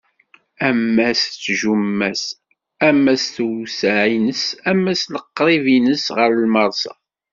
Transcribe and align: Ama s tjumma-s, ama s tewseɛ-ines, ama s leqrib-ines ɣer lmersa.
Ama 0.67 1.09
s 1.21 1.23
tjumma-s, 1.41 2.23
ama 2.89 3.13
s 3.23 3.25
tewseɛ-ines, 3.35 4.43
ama 4.71 4.93
s 5.01 5.01
leqrib-ines 5.13 6.05
ɣer 6.17 6.29
lmersa. 6.43 6.93